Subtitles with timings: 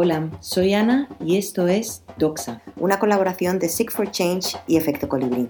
[0.00, 5.08] Hola, soy Ana y esto es Doxa, una colaboración de Seek for Change y Efecto
[5.08, 5.48] Colibrí.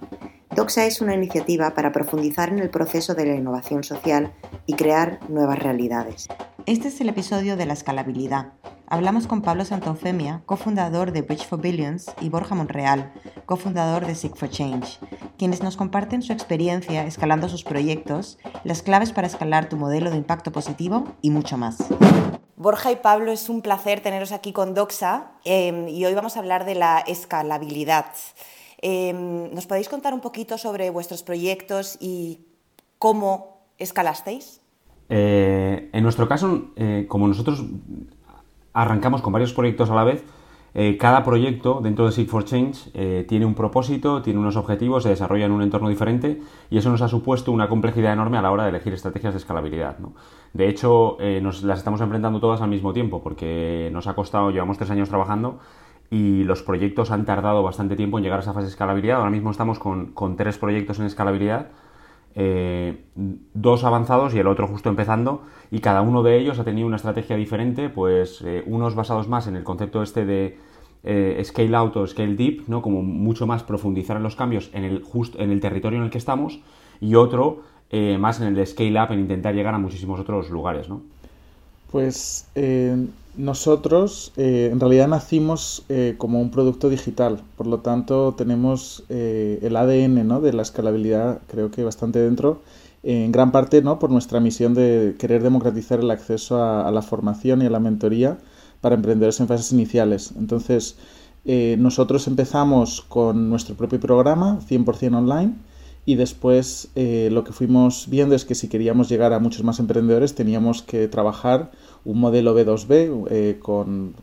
[0.56, 4.32] Doxa es una iniciativa para profundizar en el proceso de la innovación social
[4.64, 6.28] y crear nuevas realidades.
[6.64, 8.54] Este es el episodio de la escalabilidad.
[8.86, 13.12] Hablamos con Pablo Santaufemia, cofundador de Bridge for Billions, y Borja Monreal,
[13.44, 14.98] cofundador de Seek for Change,
[15.36, 20.16] quienes nos comparten su experiencia escalando sus proyectos, las claves para escalar tu modelo de
[20.16, 21.76] impacto positivo y mucho más.
[22.68, 26.40] Borja y Pablo, es un placer teneros aquí con Doxa em, y hoy vamos a
[26.40, 28.12] hablar de la escalabilidad.
[28.82, 32.40] Em, ¿Nos podéis contar un poquito sobre vuestros proyectos y
[32.98, 34.60] cómo escalasteis?
[35.08, 37.64] Eh, en nuestro caso, eh, como nosotros
[38.74, 40.22] arrancamos con varios proyectos a la vez,
[40.80, 45.02] eh, cada proyecto dentro de Seek for Change eh, tiene un propósito, tiene unos objetivos,
[45.02, 48.42] se desarrolla en un entorno diferente y eso nos ha supuesto una complejidad enorme a
[48.42, 49.96] la hora de elegir estrategias de escalabilidad.
[50.52, 54.52] De hecho, eh, nos las estamos enfrentando todas al mismo tiempo porque nos ha costado,
[54.52, 55.58] llevamos tres años trabajando
[56.10, 59.16] y los proyectos han tardado bastante tiempo en llegar a esa fase de escalabilidad.
[59.16, 61.72] Ahora mismo estamos con, con tres proyectos en escalabilidad.
[63.52, 66.94] dos avanzados y el otro justo empezando y cada uno de ellos ha tenido una
[66.94, 70.67] estrategia diferente, pues unos basados más en el concepto este de
[71.04, 72.82] eh, scale out o scale deep, ¿no?
[72.82, 75.04] como mucho más profundizar en los cambios en el,
[75.38, 76.60] en el territorio en el que estamos,
[77.00, 80.88] y otro eh, más en el scale up, en intentar llegar a muchísimos otros lugares.
[80.88, 81.02] ¿no?
[81.92, 85.84] Pues eh, nosotros en realidad nacimos
[86.16, 90.40] como un producto digital, por lo tanto tenemos el ADN ¿no?
[90.40, 92.62] de la escalabilidad creo que bastante dentro,
[93.04, 94.00] en gran parte ¿no?
[94.00, 98.38] por nuestra misión de querer democratizar el acceso a la formación y a la mentoría
[98.80, 100.32] para emprendedores en fases iniciales.
[100.36, 100.96] Entonces,
[101.44, 105.54] eh, nosotros empezamos con nuestro propio programa, 100% online,
[106.04, 109.78] y después eh, lo que fuimos viendo es que si queríamos llegar a muchos más
[109.78, 111.70] emprendedores teníamos que trabajar
[112.04, 114.14] un modelo B2B eh, con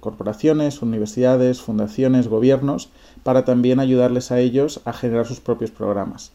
[0.00, 2.88] corporaciones, universidades, fundaciones, gobiernos,
[3.22, 6.32] para también ayudarles a ellos a generar sus propios programas.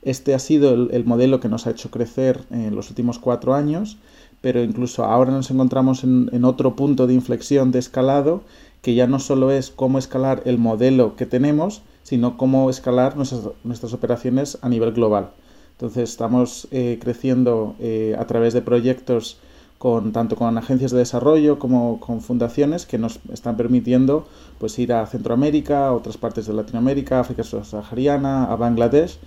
[0.00, 3.98] Este ha sido el modelo que nos ha hecho crecer en los últimos cuatro años
[4.40, 8.42] pero incluso ahora nos encontramos en, otro punto de inflexión de escalado
[8.82, 13.92] que ya no solo es cómo escalar el modelo que tenemos, sino cómo escalar nuestras,
[13.92, 15.30] operaciones a nivel global.
[15.72, 19.38] Entonces estamos eh, creciendo eh, a través de proyectos
[19.78, 24.26] con tanto con agencias de desarrollo como con fundaciones que nos están permitiendo
[24.58, 29.18] pues ir a Centroamérica, otras partes de Latinoamérica, África subsahariana, a Bangladesh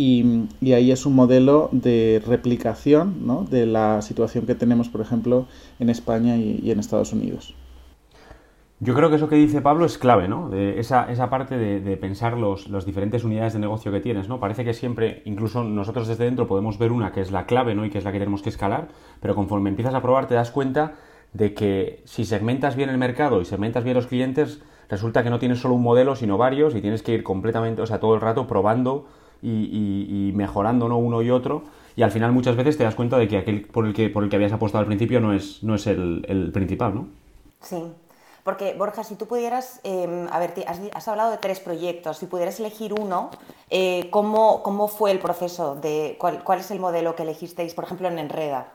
[0.00, 3.44] y, ahí es un modelo de replicación ¿no?
[3.44, 5.46] de la situación que tenemos, por ejemplo,
[5.78, 7.54] en España y, en Estados Unidos.
[8.82, 10.48] Yo creo que eso que dice Pablo es clave, ¿no?
[10.48, 14.40] De esa, esa parte de, pensar los, las diferentes unidades de negocio que tienes, ¿no?
[14.40, 17.84] Parece que siempre, incluso nosotros desde dentro podemos ver una que es la clave, ¿no?
[17.84, 18.88] Y que es la que tenemos que escalar,
[19.20, 20.94] pero conforme empiezas a probar te das cuenta
[21.34, 25.38] de que si segmentas bien el mercado y segmentas bien los clientes, resulta que no
[25.38, 28.22] tienes solo un modelo, sino varios y tienes que ir completamente, o sea, todo el
[28.22, 29.04] rato probando
[29.42, 31.62] y, mejorando uno y otro
[31.96, 34.24] y al final muchas veces te das cuenta de que aquel por el que, por
[34.24, 37.08] el que habías apostado al principio no es, no es el, principal, ¿no?
[37.60, 37.82] Sí.
[38.42, 40.54] Porque, Borja, si tú pudieras, eh, a ver,
[40.94, 43.30] has, hablado de tres proyectos, si pudieras elegir uno,
[43.68, 45.74] eh, ¿cómo, ¿cómo, fue el proceso?
[45.74, 48.68] de cuál, cuál, es el modelo que elegisteis, por ejemplo, en Enreda?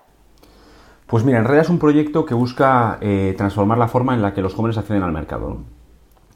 [1.08, 4.42] Pues mira, Enreda es un proyecto que busca eh, transformar la forma en la que
[4.42, 5.58] los jóvenes acceden al mercado.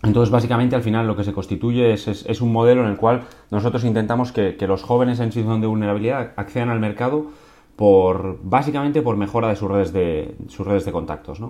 [0.01, 3.83] Entonces, básicamente, al final lo que se constituye es, un modelo en el cual nosotros
[3.83, 7.27] intentamos que, los jóvenes en situación de vulnerabilidad accedan al mercado
[7.75, 11.41] por, básicamente por mejora de sus redes de, sus redes de contactos.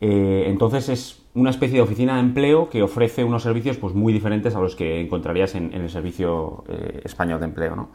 [0.00, 4.12] Eh, entonces, es una especie de oficina de empleo que ofrece unos servicios pues, muy
[4.12, 7.88] diferentes a los que encontrarías en, el servicio eh, español de empleo.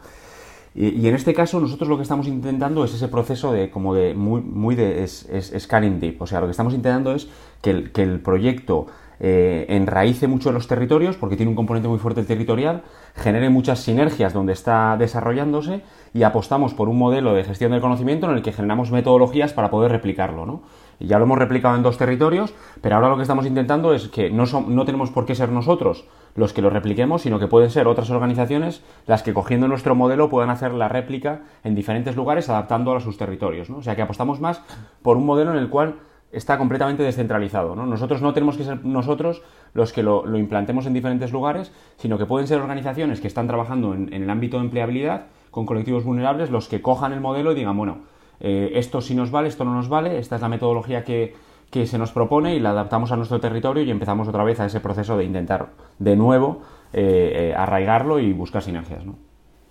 [0.74, 4.14] Y, en este caso, nosotros lo que estamos intentando es ese proceso de como de
[4.14, 6.22] muy, muy de scanning deep.
[6.22, 7.28] O sea, lo que estamos intentando es
[7.62, 8.88] que que el proyecto
[9.24, 12.82] eh, enraíce mucho los territorios, porque tiene un componente muy fuerte territorial,
[13.16, 15.84] genere muchas sinergias donde está desarrollándose
[16.14, 19.70] y apostamos por un modelo de gestión del conocimiento en el que generamos metodologías para
[19.70, 20.48] poder replicarlo.
[20.48, 20.64] ¿no?
[21.00, 24.30] ya lo hemos replicado en dos territorios, pero ahora lo que estamos intentando es que
[24.30, 27.88] no, no tenemos por qué ser nosotros los que lo repliquemos, sino que pueden ser
[27.88, 32.98] otras organizaciones las que cogiendo nuestro modelo puedan hacer la réplica en diferentes lugares adaptándolo
[32.98, 33.70] a sus territorios.
[33.70, 33.78] ¿no?
[33.78, 34.62] O sea que apostamos más
[35.02, 35.96] por un modelo en el cual
[36.32, 37.76] está completamente descentralizado.
[37.76, 37.86] ¿no?
[37.86, 39.42] Nosotros no tenemos que ser nosotros
[39.74, 43.94] los que lo, implantemos en diferentes lugares, sino que pueden ser organizaciones que están trabajando
[43.94, 47.78] en, el ámbito de empleabilidad con colectivos vulnerables los que cojan el modelo y digan,
[47.78, 48.00] bueno,
[48.40, 51.36] eh, esto sí nos vale, esto no nos vale, esta es la metodología que,
[51.72, 54.82] se nos propone y la adaptamos a nuestro territorio y empezamos otra vez a ese
[54.82, 55.70] proceso de intentar
[56.00, 59.06] de nuevo eh, eh, arraigarlo y buscar sinergias.
[59.06, 59.16] ¿no?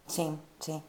[0.07, 0.31] Sí,
[0.61, 0.83] sí.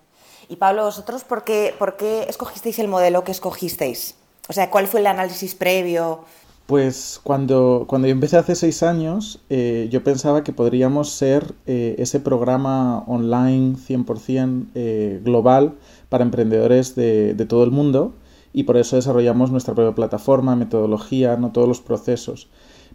[0.47, 4.20] Y Pablo, ¿vosotros por qué, por qué escogisteis el modelo que escogisteis?
[4.49, 6.25] O sea, ¿cuál fue el análisis previo?
[6.71, 11.95] Pues cuando, cuando yo empecé hace seis años, eh, yo pensaba que podríamos ser eh,
[11.97, 15.73] ese programa online 100% eh, global
[16.07, 18.13] para emprendedores de, de, todo el mundo
[18.53, 22.47] y por eso desarrollamos nuestra propia plataforma, metodología, no todos los procesos.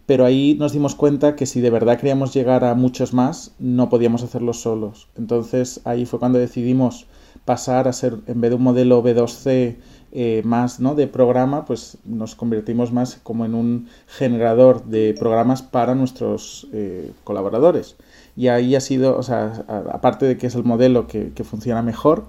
[0.07, 3.91] Pero ahí nos dimos cuenta que si de verdad queríamos llegar a muchos más, no
[3.91, 5.09] podíamos hacerlo solos.
[5.19, 7.07] Entonces ahí fue cuando decidimos
[7.45, 9.77] pasar a ser, en vez de un modelo B2C
[10.13, 10.95] eh, más ¿no?
[10.95, 17.13] de programa, pues nos convertimos más como en un generador de programas para nuestros eh,
[17.25, 17.97] colaboradores.
[18.37, 22.25] Y ahí ha sido, o sea, aparte de que es el modelo que, funciona mejor,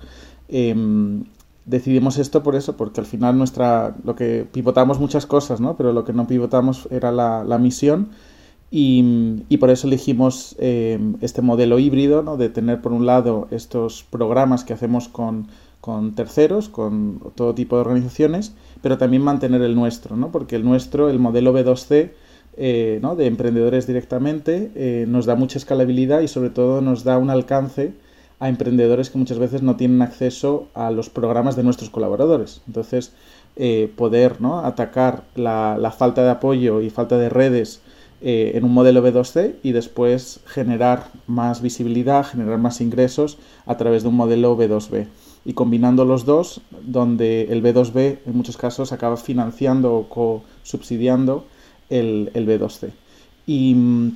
[0.48, 1.26] em,
[1.66, 5.76] decidimos esto por eso, porque al final nuestra, lo que pivotamos muchas cosas, ¿no?
[5.76, 8.10] Pero lo que no pivotamos era la, la misión
[8.70, 12.36] y, y, por eso elegimos em, este modelo híbrido, ¿no?
[12.36, 15.48] De tener por un lado estos programas que hacemos con
[15.82, 20.32] con terceros, con todo tipo de organizaciones, pero también mantener el nuestro, ¿no?
[20.32, 22.12] porque el nuestro, el modelo B2C,
[22.58, 23.16] eh, ¿no?
[23.16, 27.94] de emprendedores directamente, eh, nos da mucha escalabilidad y sobre todo nos da un alcance
[28.40, 32.62] a emprendedores que muchas veces no tienen acceso a los programas de nuestros colaboradores.
[32.68, 33.14] Entonces,
[33.56, 34.60] eh, poder ¿no?
[34.60, 37.82] atacar la, la, falta de apoyo y falta de redes
[38.20, 43.38] en un modelo B2C y después generar más visibilidad, generar más ingresos
[43.68, 45.06] a través de un modelo B2B
[45.48, 51.46] y combinando los dos, donde el B2B en muchos casos acaba financiando o co-subsidiando
[51.90, 52.92] el, el, B2C.
[53.46, 54.12] Y,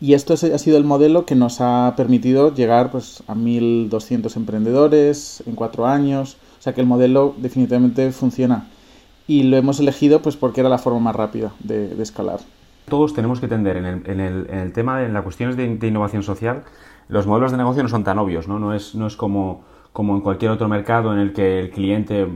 [0.00, 5.42] y, esto ha sido el modelo que nos ha permitido llegar pues, a 1.200 emprendedores
[5.46, 6.38] en cuatro años.
[6.58, 8.66] O sea que el modelo definitivamente funciona.
[9.26, 12.40] Y lo hemos elegido pues porque era la forma más rápida de, escalar.
[12.88, 15.76] Todos tenemos que tender en el, en el, en el tema, en las cuestiones de,
[15.76, 16.64] de, innovación social,
[17.08, 18.58] los modelos de negocio no son tan obvios, ¿no?
[18.58, 22.28] No es, no es como como en cualquier otro mercado en el que el cliente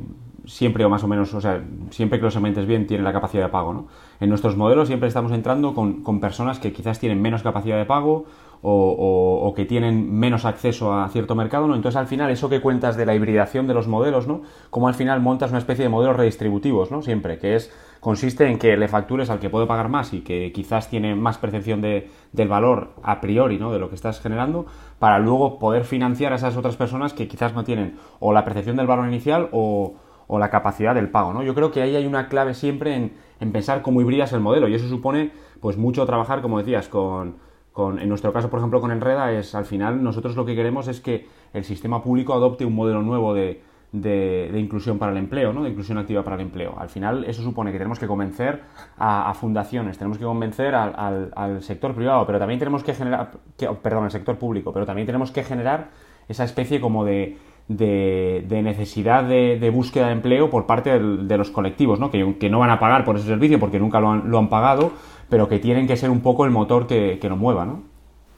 [0.47, 3.45] siempre o más o menos, o sea, siempre que lo segmentes bien, tiene la capacidad
[3.45, 3.87] de pago, ¿no?
[4.21, 7.87] En nuestros modelos siempre estamos entrando con, con personas que quizás tienen menos capacidad de
[7.87, 8.27] pago
[8.67, 11.75] o, que tienen menos acceso a cierto mercado, ¿no?
[11.75, 14.41] Entonces, al final, eso que cuentas de la hibridación de los modelos, ¿no?
[14.71, 17.03] Como al final montas una especie de modelos redistributivos, ¿no?
[17.03, 17.71] Siempre, que es,
[18.05, 21.39] consiste en que le factures al que puede pagar más y que quizás tiene más
[21.39, 23.73] percepción de, del valor a priori, ¿no?
[23.73, 24.67] De lo que estás generando,
[24.99, 28.77] para luego poder financiar a esas otras personas que quizás no tienen o la percepción
[28.77, 29.95] del valor inicial o,
[30.27, 31.43] o la capacidad del pago, ¿no?
[31.43, 34.69] Yo creo que ahí hay una clave siempre en, en pensar cómo hibridas el modelo
[34.69, 37.37] y eso supone, pues, mucho trabajar, como decías, con
[37.77, 41.01] en nuestro caso, por ejemplo, con Enreda, es al final nosotros lo que queremos es
[41.01, 43.63] que el sistema público adopte un modelo nuevo de,
[43.95, 45.63] de, inclusión para el empleo, ¿no?
[45.63, 46.75] de inclusión activa para el empleo.
[46.79, 48.63] Al final eso supone que tenemos que convencer
[48.99, 54.05] a, fundaciones, tenemos que convencer al, sector privado, pero también tenemos que generar, que, perdón,
[54.05, 55.91] al sector público, pero también tenemos que generar
[56.29, 57.39] esa especie como de,
[57.69, 62.11] de, necesidad de, búsqueda de empleo por parte de los colectivos, ¿no?
[62.11, 64.49] Que, que, no van a pagar por ese servicio porque nunca lo han, lo han
[64.49, 64.93] pagado
[65.29, 67.83] pero que tienen que ser un poco el motor que, que nos mueva, ¿no?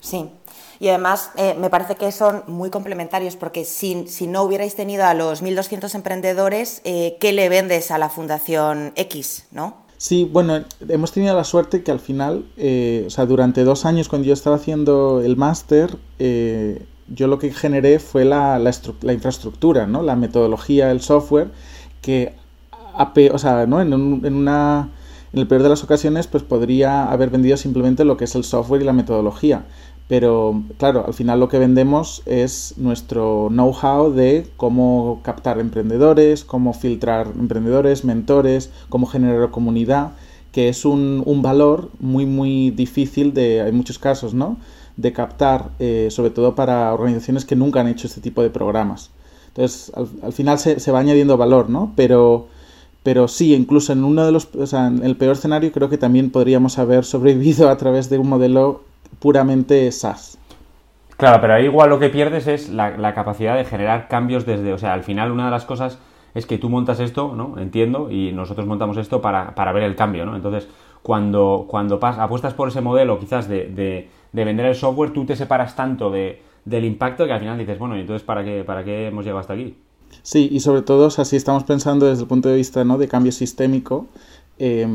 [0.01, 0.31] Sí.
[0.79, 5.05] Y además eh, me parece que son muy complementarios porque si, si no hubierais tenido
[5.05, 9.87] a los 1.200 emprendedores, eh, ¿qué le vendes a la Fundación X, no?
[9.99, 14.09] Sí, bueno, hemos tenido la suerte que al final, eh, o sea, durante dos años
[14.09, 15.97] cuando yo estaba haciendo el máster,
[17.09, 20.03] yo lo que generé fue la, la, la, infraestructura, ¿no?
[20.03, 21.51] La metodología, el software,
[22.03, 22.35] que,
[23.33, 23.81] o sea, ¿no?
[23.81, 24.91] en, un, en una
[25.33, 28.45] en el peor de las ocasiones, pues podría haber vendido simplemente lo que es el
[28.45, 29.67] software y la metodología.
[30.09, 36.73] Pero claro, al final lo que vendemos es nuestro know-how de cómo captar emprendedores, cómo
[36.75, 40.13] filtrar emprendedores, mentores, cómo generar comunidad,
[40.53, 44.59] que es un, un valor muy, muy difícil de, hay muchos casos, ¿no?
[44.97, 49.11] De captar, eh, sobre todo para organizaciones que nunca han hecho este tipo de programas.
[49.49, 51.93] Entonces, al, al final se, se, va añadiendo valor, ¿no?
[51.97, 52.47] Pero
[53.07, 55.97] pero sí, incluso en uno de los, o sea, en el peor escenario creo que
[55.97, 58.83] también podríamos haber sobrevivido a través de un modelo
[59.19, 60.39] puramente SaaS.
[61.17, 64.79] Claro, pero ahí igual lo que pierdes es la, capacidad de generar cambios desde, o
[64.79, 65.99] sea, al final una de las cosas
[66.35, 67.59] es que tú montas esto, ¿no?
[67.59, 70.37] Entiendo, y nosotros montamos esto para, para ver el cambio, ¿no?
[70.37, 70.69] Entonces,
[71.03, 75.25] cuando, cuando pas, apuestas por ese modelo quizás de, de, de, vender el software, tú
[75.25, 78.65] te separas tanto de, del impacto que al final dices, bueno, ¿y entonces para qué,
[78.65, 79.75] para qué hemos llegado hasta aquí?
[80.23, 82.99] Sí, y sobre todo, o sea, si estamos pensando desde el punto de vista ¿no?
[82.99, 84.07] de cambio sistémico,
[84.59, 84.87] eh,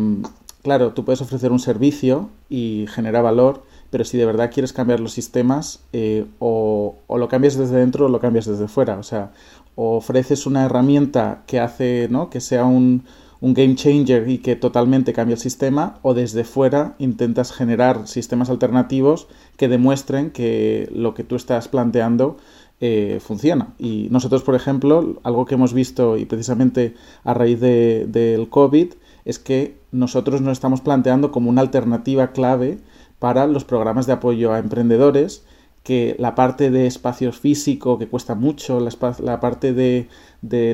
[0.62, 5.00] claro, tú puedes ofrecer un servicio y genera valor, pero si de verdad quieres cambiar
[5.00, 8.98] los sistemas, eh, o, lo cambias desde dentro o lo cambias desde fuera.
[8.98, 9.32] O sea,
[9.76, 12.30] ofreces una herramienta que hace ¿no?
[12.30, 13.04] que sea un,
[13.42, 18.50] un game changer y que totalmente cambie el sistema, o desde fuera intentas generar sistemas
[18.50, 22.38] alternativos que demuestren que lo que tú estás planteando
[22.84, 23.76] eh, funciona.
[23.78, 28.94] Y nosotros, por ejemplo, algo que hemos visto y precisamente a raíz del de, COVID
[29.24, 32.80] es que nosotros nos estamos planteando como una alternativa clave
[33.22, 35.46] para los programas de apoyo a emprendedores
[35.84, 40.08] que la parte de espacio físico que cuesta mucho, la, parte de,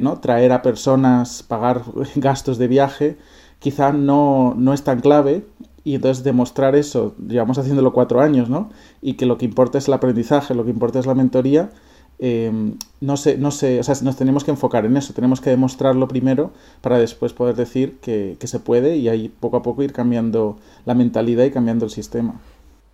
[0.01, 0.19] ¿no?
[0.21, 1.81] traer a personas, pagar
[2.15, 3.17] gastos de viaje,
[3.59, 5.45] quizá no, no es tan clave
[5.83, 8.69] y entonces demostrar eso, llevamos haciéndolo cuatro años, ¿no?
[9.01, 11.71] Y que lo que importa es el aprendizaje, lo que importa es la mentoría,
[12.19, 12.51] eh,
[12.99, 16.07] no sé, no sé, o sea, nos tenemos que enfocar en eso, tenemos que demostrarlo
[16.07, 19.93] primero para después poder decir que, que se puede y ahí poco a poco ir
[19.93, 22.35] cambiando la mentalidad y cambiando el sistema.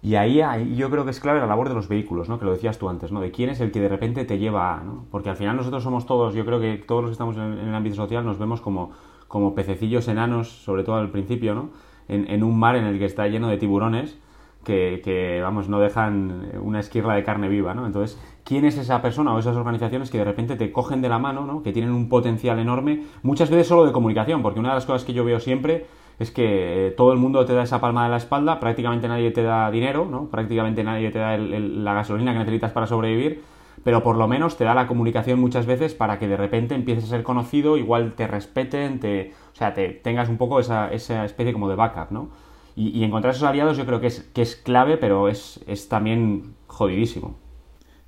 [0.03, 2.37] Y ahí, ahí, yo creo que es clave la labor de los vehículos, ¿no?
[2.37, 3.21] Que lo decías tú antes, ¿no?
[3.21, 5.05] De quién es el que de repente te lleva, ¿no?
[5.09, 7.73] Porque al final nosotros somos todos, yo creo que todos los que estamos en, el
[7.73, 8.91] ámbito social nos vemos como,
[9.29, 11.69] como pececillos enanos, sobre todo al principio, ¿no?
[12.09, 14.17] En, en, un mar en el que está lleno de tiburones
[14.63, 17.85] que, vamos, no dejan una esquirla de carne viva, ¿no?
[17.85, 21.19] Entonces, ¿quién es esa persona o esas organizaciones que de repente te cogen de la
[21.19, 21.63] mano, ¿no?
[21.63, 25.03] Que tienen un potencial enorme, muchas veces solo de comunicación, porque una de las cosas
[25.03, 25.85] que yo veo siempre
[26.19, 29.31] es que eh, todo el mundo te da esa palma de la espalda, prácticamente nadie
[29.31, 30.27] te da dinero, ¿no?
[30.27, 33.41] prácticamente nadie te da la gasolina que necesitas para sobrevivir,
[33.83, 37.05] pero por lo menos te da la comunicación muchas veces para que de repente empieces
[37.05, 41.25] a ser conocido, igual te respeten, te, o sea, te tengas un poco esa, esa
[41.25, 42.29] especie como de backup, ¿no?
[42.75, 46.55] Y, encontrar esos aliados yo creo que es, que es clave, pero es, es también
[46.67, 47.35] jodidísimo.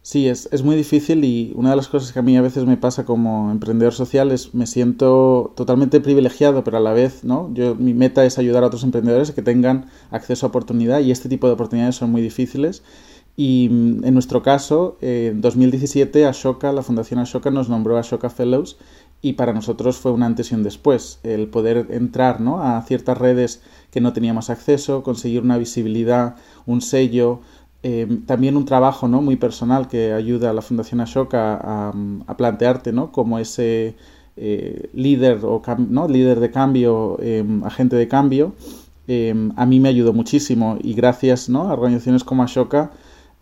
[0.02, 2.66] Sí, es, es, muy difícil y una de las cosas que a mí a veces
[2.66, 7.50] me pasa como emprendedor social es me siento totalmente privilegiado, pero a la vez, ¿no?
[7.56, 11.10] Yo, mi meta es ayudar a otros emprendedores a que tengan acceso a oportunidad y
[11.10, 12.84] este tipo de oportunidades son muy difíciles.
[13.38, 18.78] Y mm, en nuestro caso, en 2017 Ashoka, la Fundación Ashoka nos nombró Ashoka Fellows
[19.22, 21.20] y para nosotros fue un antes y un después.
[21.24, 22.62] El poder entrar ¿no?
[22.62, 27.42] a ciertas redes que no teníamos acceso, conseguir una visibilidad, un sello,
[27.88, 29.22] Em, también un trabajo ¿no?
[29.22, 33.12] muy personal que ayuda a la Fundación Ashoka a, plantearte ¿no?
[33.12, 33.96] como ese
[34.38, 36.08] eh, líder o ¿no?
[36.08, 38.56] líder de cambio, em, agente de cambio,
[39.08, 41.70] em, a mí me ayudó muchísimo y gracias ¿no?
[41.70, 42.90] a organizaciones como Ashoka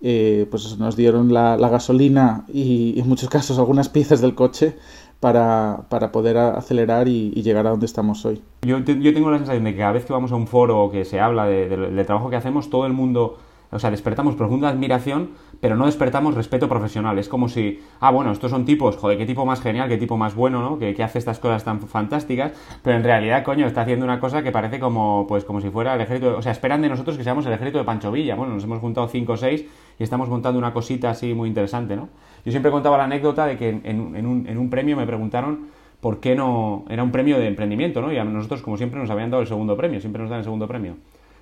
[0.02, 4.76] eh, pues nos dieron la, gasolina y en muchos casos algunas piezas del coche
[5.24, 8.42] para, para poder acelerar y, llegar a donde estamos hoy.
[8.64, 11.06] Yo, yo, tengo la sensación de que cada vez que vamos a un foro que
[11.06, 13.38] se habla de, del trabajo que hacemos, todo el mundo
[13.74, 17.18] o sea, despertamos profunda admiración, pero no despertamos respeto profesional.
[17.18, 20.16] Es como si, ah, bueno, estos son tipos, joder, qué tipo más genial, qué tipo
[20.16, 20.78] más bueno, ¿no?
[20.78, 22.52] Que, hace estas cosas tan fantásticas,
[22.84, 25.96] pero en realidad, coño, está haciendo una cosa que parece como, pues, como si fuera
[25.96, 28.36] el ejército, o sea, esperan de nosotros que seamos el ejército de Pancho Villa.
[28.36, 29.66] Bueno, nos hemos juntado cinco o seis
[29.98, 32.10] y estamos montando una cosita así muy interesante, ¿no?
[32.46, 35.68] Yo siempre contaba la anécdota de que en, un, en un premio me preguntaron
[36.02, 38.12] por qué no era un premio de emprendimiento, ¿no?
[38.12, 40.44] Y a nosotros, como siempre, nos habían dado el segundo premio, siempre nos dan el
[40.44, 40.96] segundo premio.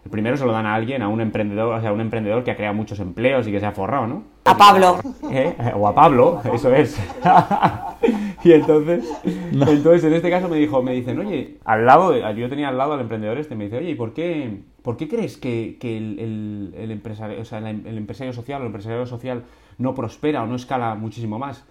[0.03, 2.43] El primero se lo dan a alguien, a un emprendedor, o sea, a un emprendedor
[2.43, 4.23] que ha creado muchos empleos y que se ha forrado, ¿no?
[4.45, 4.99] A Pablo.
[5.31, 5.55] ¿Eh?
[5.75, 6.99] O a Pablo, eso es.
[8.43, 9.11] y entonces,
[9.51, 12.93] entonces, en este caso me dijo, me dicen, oye, al lado, yo tenía al lado
[12.93, 16.73] al emprendedor este, me dice, oye, ¿y por qué, por qué crees que, que el,
[16.75, 19.43] el, empresario, o sea, el, empresario social o el empresario social
[19.77, 21.65] no prospera o no escala muchísimo más?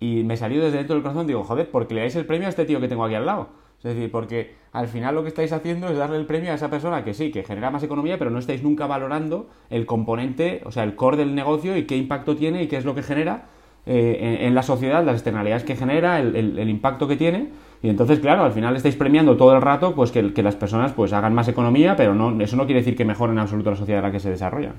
[0.00, 2.50] Y me salió desde dentro del corazón, digo, joder, porque le dais el premio a
[2.50, 3.50] este tío que tengo aquí al lado.
[3.78, 6.70] Es decir, porque al final lo que estáis haciendo es darle el premio a esa
[6.70, 10.70] persona que sí, que genera más economía, pero no estáis nunca valorando el componente, o
[10.70, 13.46] sea, el core del negocio y qué impacto tiene y qué es lo que genera
[13.84, 17.48] eh, en, la sociedad, las externalidades que genera, el, impacto que tiene.
[17.82, 21.12] Y entonces, claro, al final estáis premiando todo el rato pues que, las personas pues
[21.12, 23.98] hagan más economía, pero no, eso no quiere decir que mejoren en absoluto la sociedad
[23.98, 24.74] en la que se desarrolla.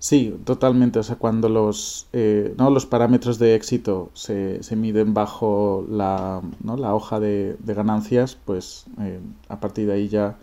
[0.00, 0.98] Sí, totalmente.
[0.98, 2.70] O sea, cuando los, eh, ¿no?
[2.70, 6.78] los parámetros de éxito se, se miden bajo la, ¿no?
[6.78, 10.38] la hoja de, ganancias, pues eh, a partir de ahí ya,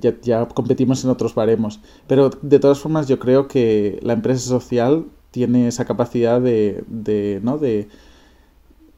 [0.00, 1.80] ya, ya, competimos en otros baremos.
[2.06, 7.40] Pero de todas formas yo creo que la empresa social tiene esa capacidad de, de,
[7.42, 7.58] ¿no?
[7.58, 7.88] de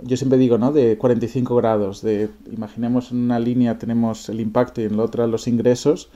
[0.04, 0.72] yo siempre digo, ¿no?
[0.72, 2.02] De 45 grados.
[2.02, 6.08] De, imaginemos en una línea tenemos el impacto y en la otra los ingresos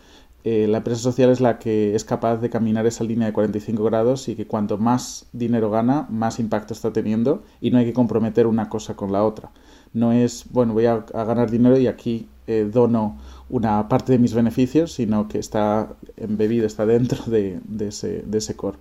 [0.49, 3.83] eh, la empresa social es la que es capaz de caminar esa línea de 45
[3.83, 7.93] grados y que cuanto más dinero gana, más impacto está teniendo y no hay que
[7.93, 9.51] comprometer una cosa con la otra.
[9.93, 13.19] No es, bueno, voy a, ganar dinero y aquí eh, dono
[13.51, 18.55] una parte de mis beneficios, sino que está embebido, está dentro de, ese, de ese
[18.55, 18.79] core.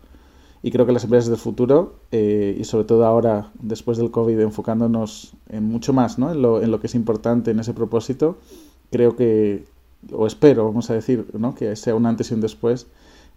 [0.62, 4.40] Y creo que las empresas del futuro, eh, y sobre todo ahora, después del COVID,
[4.40, 6.32] enfocándonos en mucho más ¿no?
[6.32, 8.38] en, lo, en lo que es importante en ese propósito,
[8.92, 9.66] creo que,
[10.12, 11.56] o espero, vamos a decir, ¿no?
[11.56, 12.88] que sea un antes y un después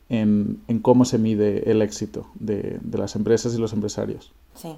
[0.09, 4.33] en, en cómo se mide el éxito de, de, las empresas y los empresarios.
[4.55, 4.77] Sí.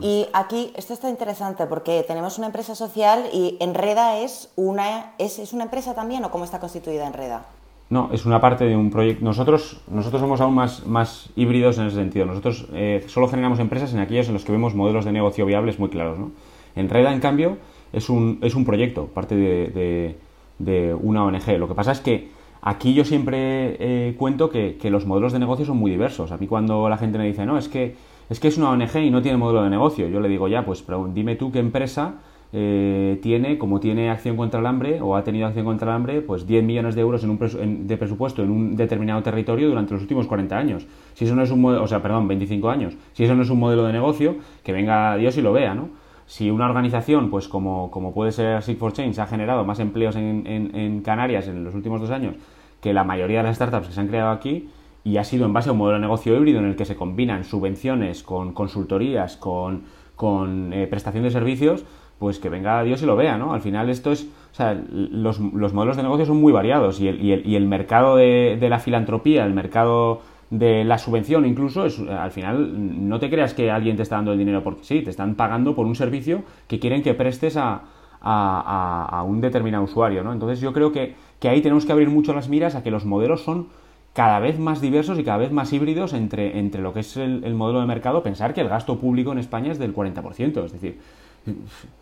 [0.00, 5.38] Y aquí esto está interesante porque tenemos una empresa social y Enreda es una, es,
[5.38, 7.46] es una empresa también o cómo está constituida Enreda?
[7.88, 9.24] No, es una parte de un proyecto.
[9.24, 12.26] Nosotros, nosotros somos aún más, más híbridos en ese sentido.
[12.26, 15.78] Nosotros eh, solo generamos empresas en aquellos en los que vemos modelos de negocio viables
[15.78, 16.18] muy claros.
[16.18, 16.32] ¿no?
[16.74, 17.58] Enreda, en cambio,
[17.92, 20.18] es un, es un proyecto, parte de, de
[20.58, 21.58] una ONG.
[21.58, 22.30] Lo que pasa es que
[22.62, 26.32] aquí yo siempre eh, cuento que, que, los modelos de negocio son muy diversos.
[26.32, 27.94] A mí cuando la gente me dice, no, es que
[28.28, 30.64] es, que es una ONG y no tiene modelo de negocio, yo le digo, ya,
[30.64, 32.16] pues pero dime tú qué empresa
[32.52, 36.22] eh, tiene, como tiene acción contra el hambre o ha tenido acción contra el hambre,
[36.22, 40.02] pues 10 millones de euros en un de presupuesto en un determinado territorio durante los
[40.02, 40.86] últimos 40 años.
[41.14, 42.94] Si eso no es un modelo, o sea, perdón, 25 años.
[43.12, 45.88] Si eso no es un modelo de negocio, que venga Dios y lo vea, ¿no?
[46.26, 50.16] Si una organización, pues como, como puede ser Seek for Change, ha generado más empleos
[50.16, 52.34] en, en, Canarias en los últimos dos años
[52.80, 54.68] que la mayoría de las startups que se han creado aquí,
[55.04, 56.96] y ha sido en base a un modelo de negocio híbrido en el que se
[56.96, 59.84] combinan subvenciones con consultorías, con,
[60.16, 61.84] con eh, prestación de servicios,
[62.18, 63.52] pues que venga Dios y lo vea, ¿no?
[63.52, 67.08] Al final esto es, o sea, los, los modelos de negocio son muy variados y
[67.08, 71.44] el, y el, y el mercado de, de, la filantropía, el mercado de la subvención
[71.44, 74.84] incluso, es, al final no te creas que alguien te está dando el dinero porque
[74.84, 77.82] sí, te están pagando por un servicio que quieren que prestes a,
[78.20, 80.32] a, un determinado usuario, ¿no?
[80.32, 83.04] Entonces yo creo que, que ahí tenemos que abrir mucho las miras a que los
[83.04, 83.68] modelos son
[84.12, 87.44] cada vez más diversos y cada vez más híbridos entre, entre lo que es el,
[87.44, 88.22] el modelo de mercado.
[88.22, 90.98] Pensar que el gasto público en España es del 40%, es decir,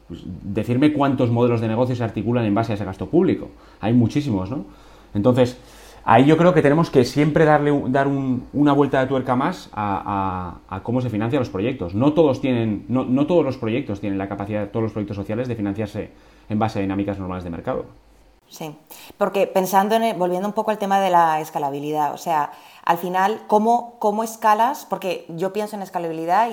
[0.09, 3.51] pues, decirme cuántos modelos de negocio se articulan en base a ese gasto público.
[3.81, 4.65] Hay muchísimos, ¿no?
[5.15, 5.59] Entonces,
[6.05, 10.81] ahí yo creo que tenemos que siempre darle dar una vuelta de tuerca más a,
[10.83, 11.95] cómo se financian los proyectos.
[11.95, 15.49] No todos tienen, no, no, todos los proyectos tienen la capacidad, todos los proyectos sociales,
[15.49, 16.11] de financiarse
[16.49, 17.87] en base a dinámicas normales de mercado.
[18.49, 18.77] Sí,
[19.17, 22.53] porque pensando en, volviendo un poco al tema de la escalabilidad, o sea,
[22.85, 24.87] al final, ¿cómo, cómo escalas?
[24.89, 26.51] Porque yo pienso en escalabilidad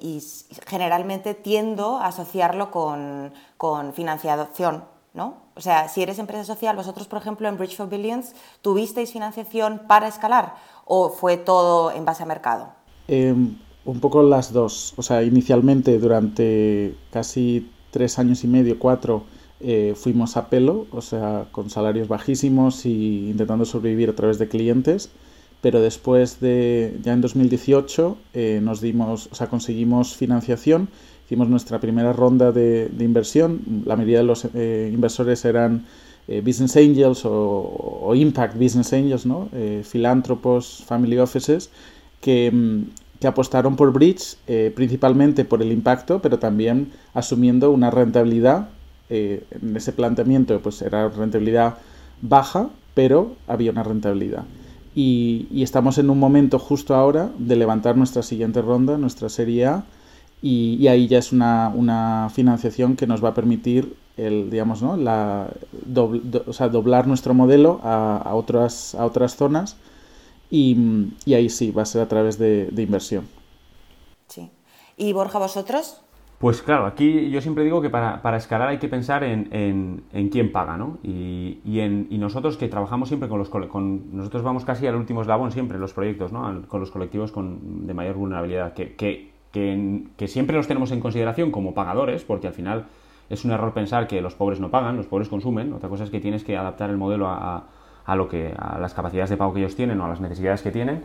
[0.00, 0.20] y,
[0.66, 5.49] generalmente tiendo a asociarlo con, con, financiación, ¿no?
[5.60, 9.82] O sea, si eres empresa social, vosotros, por ejemplo, en Bridge for Billions, ¿tuvisteis financiación
[9.86, 10.54] para escalar
[10.86, 12.70] o fue todo en base a mercado?
[13.08, 14.94] Em, un poco las dos.
[14.96, 19.24] O sea, inicialmente, durante casi tres años y medio, cuatro,
[19.60, 24.48] eh, fuimos a pelo, o sea, con salarios bajísimos y intentando sobrevivir a través de
[24.48, 25.10] clientes
[25.60, 30.88] pero después de, ya en 2018, eh, nos dimos, o sea, conseguimos financiación,
[31.30, 35.86] hicimos nuestra primera ronda de, inversión, la mayoría de los eh, inversores eran
[36.26, 39.48] eh, business angels o, impact business angels, ¿no?
[39.84, 41.70] filántropos, family offices,
[42.20, 44.38] que, mm, que apostaron por Bridge
[44.74, 48.68] principalmente por el impacto, pero también asumiendo una rentabilidad,
[49.08, 51.76] en ese planteamiento pues era rentabilidad
[52.22, 54.44] baja, pero había una rentabilidad.
[54.94, 59.84] Y, estamos en un momento justo ahora de levantar nuestra siguiente ronda, nuestra Serie A,
[60.42, 64.96] y, ahí ya es una, financiación que nos va a permitir el, digamos, ¿no?
[64.96, 65.50] La,
[66.46, 69.76] o sea, doblar nuestro modelo a, otras, a otras zonas
[70.50, 73.28] y, ahí sí, va a ser a través de, de inversión.
[74.28, 74.50] Sí.
[74.96, 76.02] ¿Y Borja, vosotros?
[76.40, 80.28] Pues claro, aquí yo siempre digo que para, para escalar hay que pensar en, en,
[80.30, 80.96] quién paga, ¿no?
[81.02, 83.50] Y, y, en, y, nosotros que trabajamos siempre con los...
[83.50, 86.62] Con, nosotros vamos casi al último eslabón siempre en los proyectos, ¿no?
[86.66, 91.50] Con los colectivos con, de mayor vulnerabilidad, que, que, que, siempre los tenemos en consideración
[91.50, 92.86] como pagadores, porque al final
[93.28, 95.72] es un error pensar que los pobres no pagan, los pobres consumen.
[95.72, 97.64] Otra cosa es que tienes que adaptar el modelo a,
[98.04, 100.62] a lo que, a las capacidades de pago que ellos tienen o a las necesidades
[100.62, 101.04] que tienen.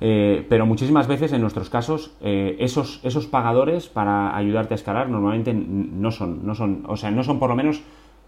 [0.00, 5.08] Eh, pero muchísimas veces en nuestros casos eh, esos, esos pagadores para ayudarte a escalar
[5.08, 7.82] normalmente no son, no son, o sea, no son por lo menos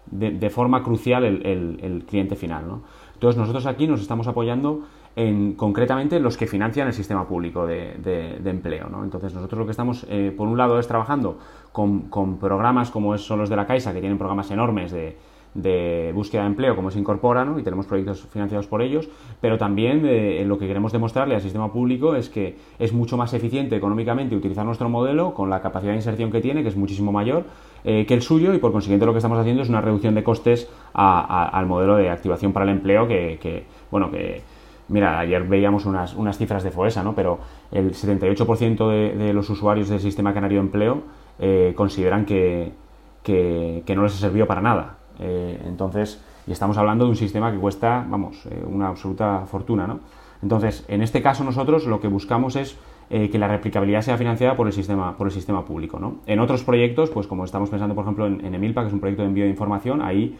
[0.07, 2.67] de, forma crucial el, cliente final.
[2.67, 2.81] ¿no?
[3.13, 4.81] Entonces nosotros aquí nos estamos apoyando
[5.15, 8.89] en concretamente los que financian el sistema público de, empleo.
[8.89, 9.03] ¿no?
[9.03, 11.37] Entonces nosotros lo que estamos, eh, por un lado, es trabajando
[11.71, 16.47] con, programas como son los de la Caixa, que tienen programas enormes de búsqueda de
[16.47, 19.09] empleo como se incorpora y tenemos proyectos financiados por ellos,
[19.41, 23.33] pero también eh, lo que queremos demostrarle al sistema público es que es mucho más
[23.33, 27.11] eficiente económicamente utilizar nuestro modelo con la capacidad de inserción que tiene, que es muchísimo
[27.11, 27.45] mayor
[27.83, 30.23] eh, que el suyo y por consiguiente lo que estamos haciendo es una reducción de
[30.23, 34.41] costes al modelo de activación para el empleo que, bueno, que
[34.89, 37.13] Mira, ayer veíamos unas, unas cifras de FOESA, ¿no?
[37.13, 37.39] pero
[37.71, 41.03] el 78% de, los usuarios del sistema canario de empleo
[41.37, 42.73] eh, consideran que,
[43.23, 44.97] que, no les sirvió para nada.
[45.19, 49.85] Eh, entonces, y estamos hablando de un sistema que cuesta, vamos, eh, una absoluta fortuna,
[49.85, 49.99] ¿no?
[50.41, 52.77] Entonces, en este caso nosotros lo que buscamos es
[53.09, 56.17] que la replicabilidad sea financiada por el sistema, por el sistema público, ¿no?
[56.27, 59.23] En otros proyectos, pues como estamos pensando, por ejemplo, en, Emilpa, que es un proyecto
[59.23, 60.37] de envío de información, ahí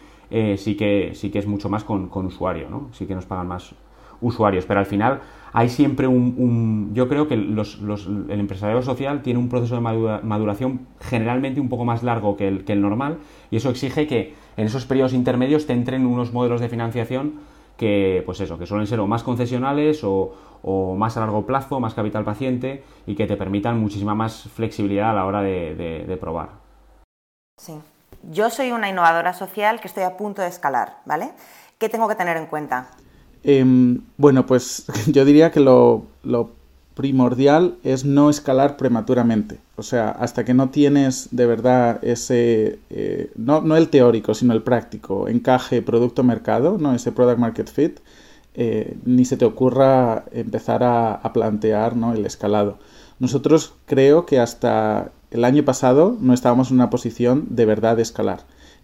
[0.55, 2.89] sí, que, sí que es mucho más con, con usuario, ¿no?
[2.91, 3.73] Sí que nos pagan más
[4.21, 5.21] usuarios, pero al final
[5.53, 6.91] hay siempre un...
[6.93, 11.69] yo creo que los, los, el empresariado social tiene un proceso de maduración generalmente un
[11.69, 13.17] poco más largo que el, normal
[13.49, 17.33] y eso exige que en esos periodos intermedios te entren unos modelos de financiación
[17.77, 21.79] que, pues eso, que suelen ser o más concesionales o, o más a largo plazo,
[21.79, 26.17] más capital paciente y que te permitan muchísima más flexibilidad a la hora de, de,
[26.17, 26.49] probar.
[27.57, 27.73] Sí.
[28.23, 31.31] yo soy una innovadora social que estoy a punto de escalar, ¿vale?
[31.77, 32.89] ¿Qué tengo que tener en cuenta?
[33.43, 36.05] Em, bueno, pues yo diría que lo,
[36.95, 39.59] primordial es no escalar prematuramente.
[39.77, 44.63] O sea, hasta que no tienes de verdad ese, eh, no, el teórico, sino el
[44.63, 46.93] práctico, encaje producto-mercado, ¿no?
[46.93, 47.99] ese product market fit,
[48.53, 52.79] eh, ni se te ocurra empezar a, plantear el escalado.
[53.19, 58.01] Nosotros creo que hasta el año pasado no estábamos en una posición de verdad de
[58.01, 58.41] escalar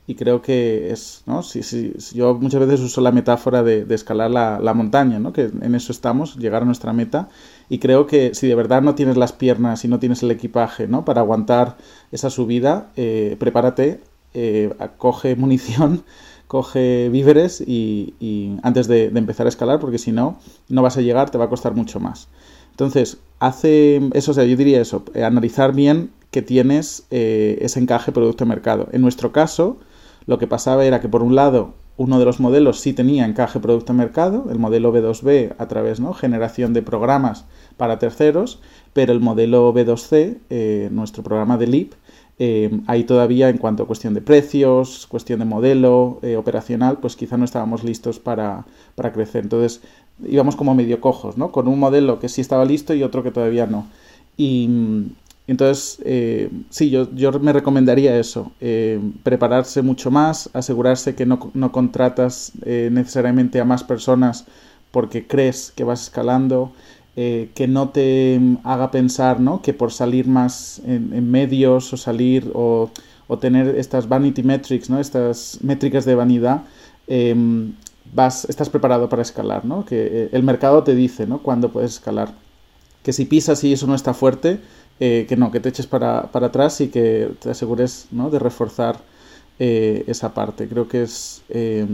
[0.08, 1.42] y creo que es, ¿no?
[1.42, 5.34] Si, si, yo muchas veces uso la metáfora de, escalar la, montaña, ¿no?
[5.34, 7.30] Que en eso estamos, llegar a nuestra meta,
[7.70, 10.88] y creo que si de verdad no tienes las piernas y no tienes el equipaje,
[10.88, 11.06] ¿no?
[11.06, 11.78] Para aguantar
[12.12, 14.00] esa subida, eh, prepárate,
[14.36, 16.04] eh, coge munición,
[16.48, 20.38] coge víveres y, antes de, empezar a escalar, porque si no,
[20.70, 22.28] no vas a llegar, te va a costar mucho más.
[22.70, 28.12] Entonces, hace eso, o sea, yo diría eso, eh, analizar bien que tienes ese encaje
[28.12, 28.90] producto-mercado.
[28.92, 29.78] En nuestro caso,
[30.28, 33.60] lo que pasaba era que por un lado uno de los modelos sí tenía encaje
[33.60, 36.14] producto-mercado, el modelo B2B a través ¿no?
[36.14, 37.46] generación de programas
[37.78, 38.60] para terceros,
[38.94, 41.94] pero el modelo B2C, eh, nuestro programa de LEAP,
[42.38, 47.16] eh, ahí todavía en cuanto a cuestión de precios, cuestión de modelo eh, operacional, pues
[47.16, 49.44] quizá no estábamos listos para, para, crecer.
[49.44, 49.82] Entonces
[50.28, 51.54] íbamos como medio cojos, ¿no?
[51.54, 53.88] Con un modelo que sí estaba listo y otro que todavía no.
[54.36, 54.68] Y,
[55.48, 61.52] entonces, eh, sí, yo, yo, me recomendaría eso, eh, prepararse mucho más, asegurarse que no,
[61.54, 64.46] no contratas eh, necesariamente a más personas
[64.92, 66.72] porque crees que vas escalando,
[67.16, 69.62] que no te haga pensar ¿no?
[69.62, 72.90] que por salir más en, medios o salir o,
[73.28, 75.00] o, tener estas vanity metrics, ¿no?
[75.00, 76.64] estas métricas de vanidad,
[77.08, 77.72] em,
[78.14, 79.86] vas, estás preparado para escalar, ¿no?
[79.86, 81.40] que el mercado te dice ¿no?
[81.40, 82.34] cuándo puedes escalar.
[83.02, 84.60] Que si pisas y eso no está fuerte,
[85.00, 88.30] eh, que no, que te eches para, atrás y que te asegures ¿no?
[88.30, 88.98] de reforzar
[89.60, 90.68] eh, esa parte.
[90.68, 91.86] Creo que es eh,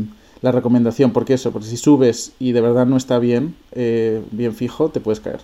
[0.42, 4.90] la recomendación, porque eso, porque si subes y de verdad no está bien, bien fijo,
[4.90, 5.40] te puedes caer.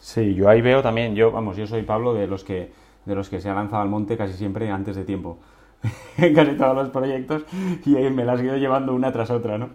[0.00, 2.70] Sí, yo ahí veo también, yo, vamos, yo soy Pablo de los que,
[3.04, 5.38] de los que se ha lanzado al monte casi siempre antes de tiempo.
[6.18, 7.44] en casi todos los proyectos
[7.84, 9.70] y me las he ido llevando una tras otra, ¿no?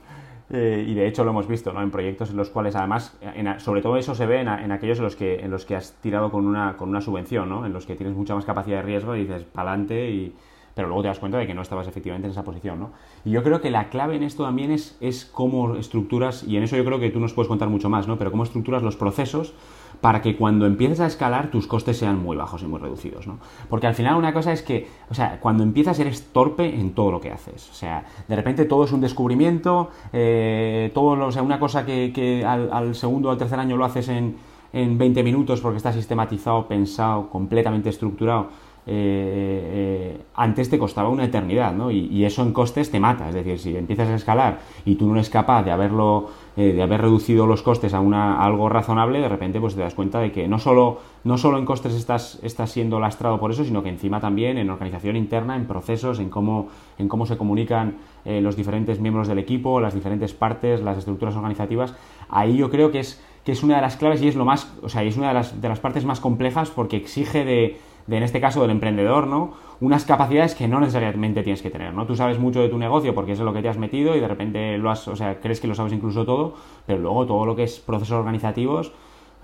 [0.50, 1.82] Eh, y de hecho lo hemos visto ¿no?
[1.82, 3.18] en proyectos en los cuales además,
[3.60, 6.32] sobre todo eso se ve en, aquellos en los, que, en los que has tirado
[6.32, 7.66] con una, con una subvención, ¿no?
[7.66, 10.34] en los que tienes mucha más capacidad de riesgo y dices, pa'lante y
[10.76, 12.92] pero luego te das cuenta de que no estabas efectivamente en esa posición, ¿no?
[13.26, 16.64] Y yo creo que la clave en esto también es, es cómo estructuras, y en
[16.64, 18.18] eso yo creo que tú nos puedes contar mucho más, ¿no?
[18.18, 19.54] Pero cómo estructuras los procesos
[20.02, 23.40] para que cuando empieces a escalar tus costes sean muy bajos y muy reducidos, ¿no?
[23.70, 27.12] Porque al final una cosa es que, o sea, cuando empiezas eres torpe en todo
[27.12, 31.42] lo que haces, o sea, de repente todo es un descubrimiento, eh, todo, o sea,
[31.42, 34.36] una cosa que, al, segundo o al tercer año lo haces en,
[34.74, 38.50] en 20 minutos porque está sistematizado, pensado, completamente estructurado,
[38.86, 41.90] eh, eh, antes te costaba una eternidad, ¿no?
[41.90, 43.30] Y, eso en costes te mata.
[43.30, 46.84] Es decir, si empiezas a escalar y tú no eres capaz de haberlo, eh, de
[46.84, 50.32] haber reducido los costes a, una, algo razonable, de repente pues te das cuenta de
[50.32, 53.90] que no solo, no solo en costes estás, estás siendo lastrado por eso, sino que
[53.90, 59.02] encima también en organización interna, en procesos, en cómo, en cómo se comunican los diferentes
[59.02, 61.94] miembros del equipo, las diferentes partes, las estructuras organizativas.
[62.30, 64.74] Ahí yo creo que es, que es una de las claves y es lo más,
[64.82, 68.18] o sea, es una de las, de las partes más complejas porque exige de de,
[68.18, 69.54] en este caso, del emprendedor, ¿no?
[69.84, 72.06] Unas capacidades que no necesariamente tienes que tener, ¿no?
[72.06, 74.28] Tú sabes mucho de tu negocio porque es lo que te has metido y de
[74.30, 76.54] repente lo has, o sea, crees que lo sabes incluso todo,
[76.88, 78.94] pero luego todo lo que es procesos organizativos,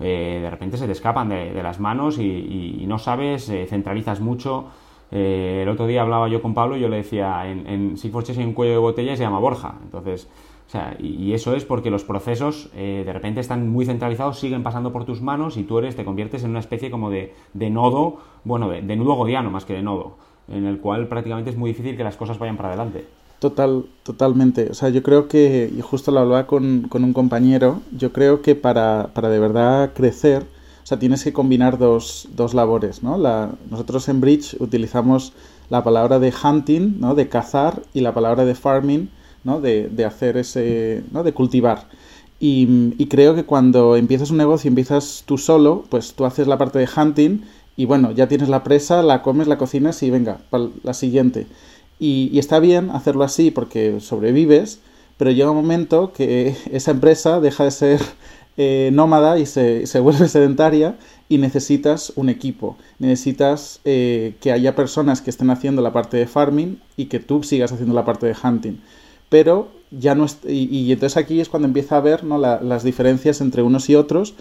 [0.00, 4.68] eh, de repente se te escapan de, las manos y, no sabes, eh, centralizas mucho.
[5.10, 8.44] Eh, el otro día hablaba yo con Pablo y yo le decía, en, en hay
[8.44, 9.74] un cuello de botella y se llama Borja.
[9.84, 10.26] Entonces,
[10.70, 14.62] o sea, y eso es porque los procesos eh, de repente están muy centralizados, siguen
[14.62, 18.18] pasando por tus manos y tú eres, te conviertes en una especie como de, nodo,
[18.44, 20.16] bueno, de, nudo godiano más que de nodo,
[20.50, 23.04] en el cual prácticamente es muy difícil que las cosas vayan para adelante.
[23.38, 24.68] Total, totalmente.
[24.70, 28.54] O sea, yo creo que, y justo lo hablaba con, un compañero, yo creo que
[28.54, 30.42] para, para, de verdad crecer,
[30.82, 33.16] o sea, tienes que combinar dos, dos labores, ¿no?
[33.16, 35.32] La, nosotros en Bridge utilizamos
[35.70, 37.14] la palabra de hunting, ¿no?
[37.14, 39.08] De cazar, y la palabra de farming,
[39.44, 39.60] ¿no?
[39.60, 41.22] de, de hacer ese, ¿no?
[41.22, 41.86] de cultivar.
[42.38, 46.46] Y, y, creo que cuando empiezas un negocio y empiezas tú solo, pues tú haces
[46.46, 47.42] la parte de hunting
[47.80, 51.46] y bueno, ya tienes la presa, la comes, la cocinas y venga, para la siguiente.
[51.98, 54.80] Y, y, está bien hacerlo así porque sobrevives,
[55.16, 58.00] pero llega un momento que esa empresa deja de ser
[58.58, 60.96] eh, nómada y se, se, vuelve sedentaria
[61.30, 62.76] y necesitas un equipo.
[62.98, 67.42] Necesitas eh, que haya personas que estén haciendo la parte de farming y que tú
[67.42, 68.76] sigas haciendo la parte de hunting
[69.30, 72.36] pero ya no y, entonces aquí es cuando empieza a ver ¿no?
[72.36, 74.34] las diferencias entre unos y otros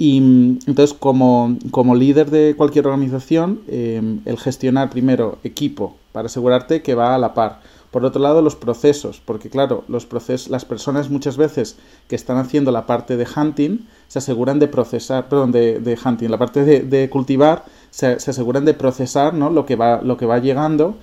[0.00, 6.26] Y mm, entonces, como, como líder de cualquier organización, em, el gestionar primero equipo para
[6.26, 7.60] asegurarte que va a la par.
[7.90, 11.76] Por otro lado, los procesos, porque claro, los procesos, las personas muchas veces
[12.08, 16.30] que están haciendo la parte de hunting se aseguran de procesar, perdón, de, de hunting,
[16.30, 19.50] la parte de, de cultivar, se, se, aseguran de procesar ¿no?
[19.50, 20.94] lo, que va, lo que va llegando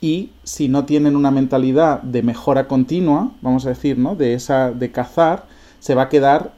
[0.00, 4.14] y si no tienen una mentalidad de mejora continua, vamos a decir, ¿no?
[4.14, 5.44] de esa de cazar,
[5.86, 6.52] se va a quedar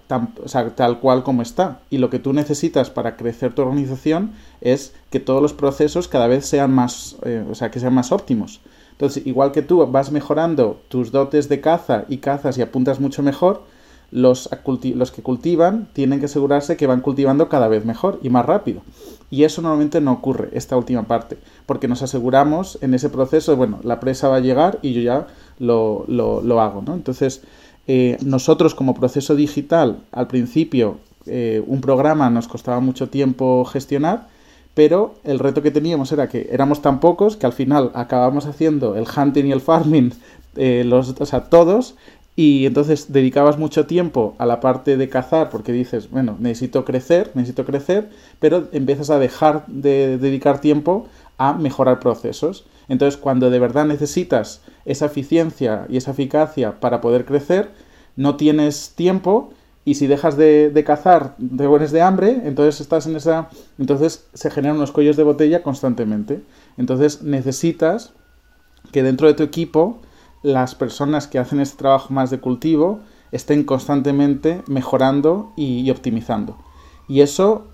[0.74, 1.80] tal cual como está.
[1.90, 6.28] Y lo que tú necesitas para crecer tu organización es que todos los procesos cada
[6.28, 8.62] vez sean más, eh, o sea, que sean más óptimos.
[8.92, 13.22] Entonces, igual que tú vas mejorando tus dotes de caza y cazas y apuntas mucho
[13.22, 13.64] mejor,
[14.10, 14.48] los,
[14.94, 18.80] los que cultivan tienen que asegurarse que van cultivando cada vez mejor y más rápido.
[19.28, 21.36] Y eso normalmente no ocurre, esta última parte,
[21.66, 25.26] porque nos aseguramos en ese proceso, bueno, la presa va a llegar y yo ya
[25.58, 26.94] lo, lo, lo hago, ¿no?
[26.94, 27.42] Entonces,
[27.90, 34.28] eh, nosotros como proceso digital, al principio, eh, un programa nos costaba mucho tiempo gestionar,
[34.74, 38.94] pero el reto que teníamos era que éramos tan pocos que al final acabamos haciendo
[38.94, 40.12] el hunting y el farming,
[40.56, 41.94] eh, los, o todos,
[42.36, 47.30] y entonces dedicabas mucho tiempo a la parte de cazar porque dices, bueno, necesito crecer,
[47.32, 52.66] necesito crecer, pero empiezas a dejar de dedicar tiempo a mejorar procesos.
[52.88, 57.70] Entonces, cuando de verdad necesitas esa eficiencia y esa eficacia para poder crecer,
[58.16, 59.50] no tienes tiempo
[59.84, 63.48] y si dejas de, cazar, te mueres de hambre, entonces estás en esa...
[63.78, 66.42] Entonces se generan unos cuellos de botella constantemente.
[66.76, 68.12] Entonces necesitas
[68.92, 70.00] que dentro de tu equipo
[70.42, 73.00] las personas que hacen este trabajo más de cultivo
[73.32, 76.58] estén constantemente mejorando y, optimizando.
[77.08, 77.66] Y eso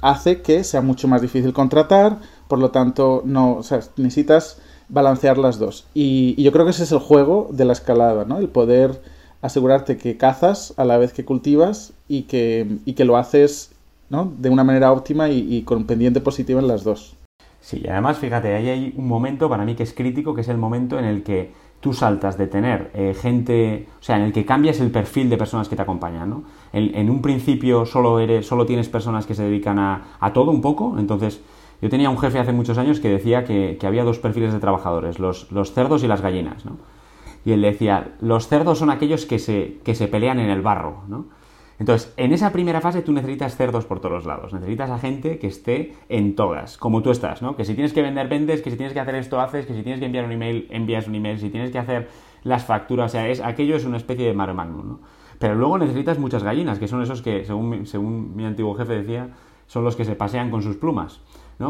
[0.00, 2.18] hace que sea mucho más difícil contratar,
[2.52, 3.62] por lo tanto, no,
[3.96, 4.60] necesitas
[4.90, 5.86] balancear las dos.
[5.94, 8.36] Y, yo creo que ese es el juego de la escalada, ¿no?
[8.36, 9.00] El poder
[9.40, 13.72] asegurarte que cazas a la vez que cultivas y que, y que lo haces
[14.10, 14.30] ¿no?
[14.36, 17.16] de una manera óptima y, con pendiente positiva en las dos.
[17.62, 20.48] Sí, y además, fíjate, ahí hay un momento para mí que es crítico, que es
[20.48, 24.34] el momento en el que tú saltas de tener eh, gente, o sea, en el
[24.34, 26.44] que cambias el perfil de personas que te acompañan, ¿no?
[26.74, 30.60] En, un principio solo, eres, solo tienes personas que se dedican a, a todo un
[30.60, 31.40] poco, entonces
[31.82, 35.18] yo tenía un jefe hace muchos años que decía que, había dos perfiles de trabajadores,
[35.18, 36.76] los, cerdos y las gallinas, ¿no?
[37.44, 41.02] Y él decía, los cerdos son aquellos que se, que se pelean en el barro,
[41.08, 41.26] ¿no?
[41.80, 45.48] Entonces, en esa primera fase tú necesitas cerdos por todos lados, necesitas a gente que
[45.48, 47.56] esté en todas, como tú estás, ¿no?
[47.56, 49.82] Que si tienes que vender, vendes, que si tienes que hacer esto, haces, que si
[49.82, 52.08] tienes que enviar un email, envías un email, si tienes que hacer
[52.44, 55.00] las facturas, o sea, es, aquello es una especie de mare magnum, ¿no?
[55.40, 59.30] Pero luego necesitas muchas gallinas, que son esos que, según, según mi antiguo jefe decía,
[59.66, 61.20] son los que se pasean con sus plumas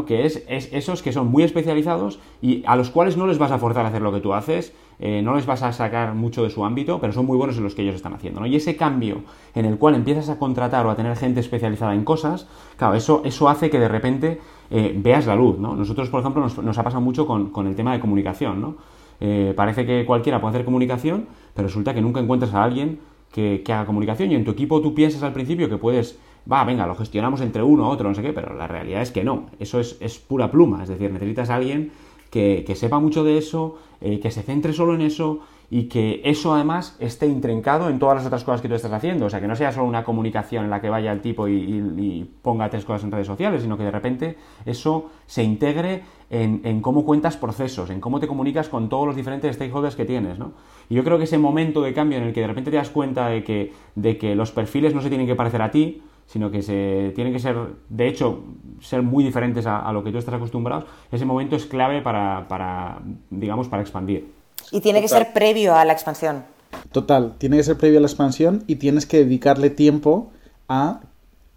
[0.05, 3.59] que es, esos que son muy especializados y a los cuales no les vas a
[3.59, 6.49] forzar a hacer lo que tú haces, eh, no les vas a sacar mucho de
[6.49, 8.45] su ámbito, pero son muy buenos en los que ellos están haciendo.
[8.45, 12.03] Y ese cambio en el cual empiezas a contratar o a tener gente especializada en
[12.03, 14.39] cosas, claro, eso, eso hace que de repente
[14.71, 15.59] eh, veas la luz.
[15.59, 15.75] ¿no?
[15.75, 18.61] Nosotros, por ejemplo, nos, ha pasado mucho con, el tema de comunicación.
[18.61, 18.75] ¿no?
[19.19, 22.99] Eh, parece que cualquiera puede hacer comunicación, pero resulta que nunca encuentras a alguien
[23.31, 26.19] que haga comunicación y en tu equipo tú piensas al principio que puedes
[26.51, 29.23] va, venga, lo gestionamos entre uno, otro, no sé qué, pero la realidad es que
[29.23, 31.91] no, eso es, pura pluma, es decir, necesitas a alguien
[32.29, 36.53] que, sepa mucho de eso, eh, que se centre solo en eso y que eso
[36.53, 39.47] además esté intrincado en todas las otras cosas que tú estás haciendo, o sea, que
[39.47, 43.03] no sea solo una comunicación en la que vaya el tipo y, ponga tres cosas
[43.03, 47.89] en redes sociales, sino que de repente eso se integre en, en, cómo cuentas procesos,
[47.89, 50.51] en cómo te comunicas con todos los diferentes stakeholders que tienes, ¿no?
[50.89, 52.89] Y yo creo que ese momento de cambio en el que de repente te das
[52.89, 56.49] cuenta de que, de que los perfiles no se tienen que parecer a ti, sino
[56.51, 57.55] que se tienen que ser,
[57.89, 58.43] de hecho,
[58.81, 63.67] ser muy diferentes a, lo que tú estás acostumbrado, ese momento es clave para, digamos,
[63.67, 64.31] para expandir.
[64.71, 66.43] Y tiene que ser previo a la expansión.
[66.91, 70.31] Total, tiene que ser previo a la expansión y tienes que dedicarle tiempo
[70.67, 71.01] a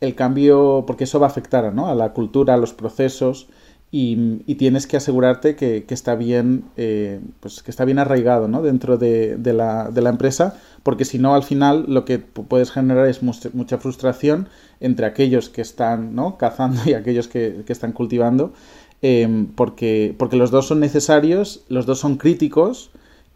[0.01, 1.89] el cambio, porque eso va a afectar ¿no?
[1.89, 3.49] a la cultura, a los procesos,
[3.99, 8.61] y, tienes que asegurarte que, está bien eh, pues que está bien arraigado ¿no?
[8.61, 13.07] dentro de, la, de, la, empresa porque si no al final lo que puedes generar
[13.07, 14.49] es mucha frustración
[14.81, 16.37] entre aquellos que están ¿no?
[16.39, 18.53] cazando y aquellos que, están cultivando
[19.01, 22.91] em, porque, porque los dos son necesarios los dos son críticos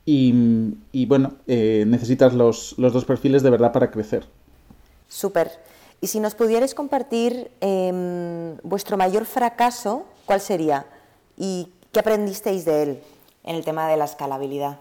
[0.04, 4.26] y, bueno eh, necesitas los, los dos perfiles de verdad para crecer
[5.08, 5.52] súper
[6.02, 10.86] y si nos pudierais compartir em, vuestro mayor fracaso ¿cuál sería?
[11.36, 12.98] ¿Y qué aprendisteis de él
[13.42, 14.78] en el tema de la escalabilidad?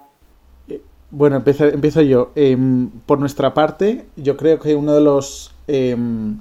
[0.68, 2.30] Eh, bueno, empiezo, yo.
[2.36, 6.38] Em, por nuestra parte, yo creo que uno de los, em,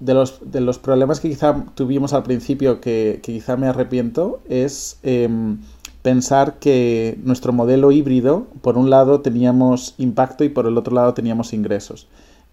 [0.00, 4.98] de los, de los problemas que quizá tuvimos al principio, que, quizá me arrepiento, es
[5.04, 5.60] em,
[6.02, 11.14] pensar que nuestro modelo híbrido, por un lado teníamos impacto y por el otro lado
[11.14, 12.08] teníamos ingresos.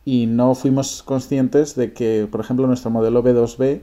[0.05, 3.81] y no fuimos conscientes de que, por ejemplo, nuestro modelo B2B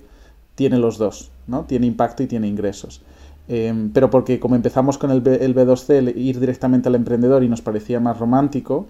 [0.55, 1.65] tiene los dos, ¿no?
[1.65, 3.03] Tiene impacto y tiene ingresos.
[3.49, 7.49] Em, pero porque como empezamos con el, B, el B2C, ir directamente al emprendedor y
[7.49, 8.87] nos parecía más romántico,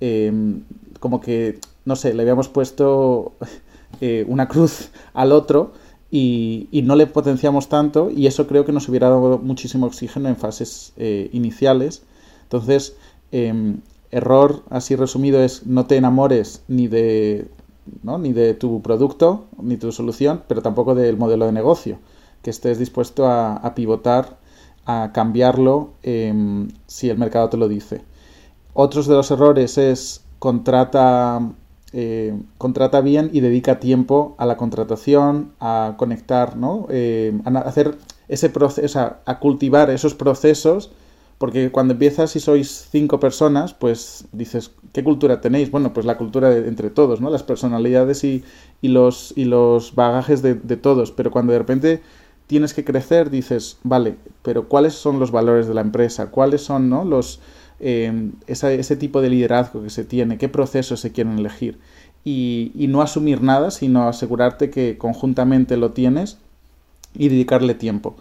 [0.00, 0.62] em,
[1.00, 3.32] como que, no sé, le habíamos puesto
[4.00, 5.72] eh, una cruz al otro
[6.10, 10.36] y, no le potenciamos tanto y eso creo que nos hubiera dado muchísimo oxígeno en
[10.36, 12.02] fases eh, iniciales.
[12.44, 12.96] Entonces,
[13.32, 17.46] em, error así resumido es no te enamores ni de,
[18.02, 21.98] ni de tu producto ni tu solución, pero tampoco del modelo de negocio,
[22.42, 24.38] que estés dispuesto a, pivotar,
[24.86, 28.02] a cambiarlo em, si el mercado te lo dice.
[28.74, 31.40] Otros de los errores es contrata,
[31.92, 36.86] eh, contrata bien y dedica tiempo a la contratación, a conectar, ¿no?
[36.90, 37.98] Eh, a hacer
[38.28, 40.92] ese proceso, a cultivar esos procesos
[41.38, 45.70] porque cuando empiezas y sois cinco personas, pues dices, ¿qué cultura tenéis?
[45.70, 47.30] Bueno, pues la cultura de, entre todos, ¿no?
[47.30, 48.42] Las personalidades y,
[48.82, 51.12] y los, y los bagajes de, todos.
[51.12, 52.02] Pero cuando de repente
[52.48, 56.32] tienes que crecer, dices, vale, pero ¿cuáles son los valores de la empresa?
[56.32, 57.04] ¿Cuáles son ¿no?
[57.04, 57.38] los,
[57.78, 60.38] eh, ese tipo de liderazgo que se tiene?
[60.38, 61.78] ¿Qué procesos se quieren elegir?
[62.24, 66.38] Y, y no asumir nada, sino asegurarte que conjuntamente lo tienes
[67.14, 68.16] y dedicarle tiempo.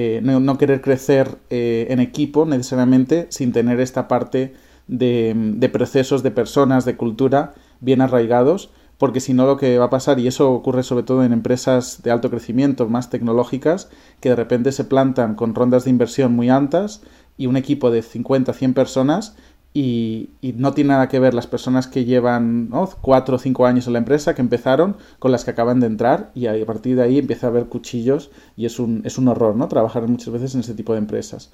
[0.00, 4.54] Eh, no, querer crecer eh, en equipo necesariamente sin tener esta parte
[4.86, 9.90] de, procesos, de personas, de cultura bien arraigados, porque si no lo que va a
[9.90, 14.36] pasar, y eso ocurre sobre todo en empresas de alto crecimiento, más tecnológicas, que de
[14.36, 17.02] repente se plantan con rondas de inversión muy altas
[17.36, 19.34] y un equipo de 50, 100 personas
[19.74, 23.92] y, no tiene nada que ver las personas que llevan cuatro o cinco años en
[23.92, 27.18] la empresa, que empezaron, con las que acaban de entrar y a partir de ahí
[27.18, 29.68] empieza a haber cuchillos y es un, es un horror ¿no?
[29.68, 31.50] trabajar muchas veces en ese tipo de empresas,